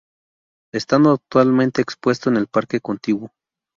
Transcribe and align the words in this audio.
Estando 0.73 1.11
actualmente 1.11 1.79
expuesto 1.83 2.31
en 2.31 2.37
el 2.37 2.47
parque 2.47 2.79
contiguo. 2.79 3.29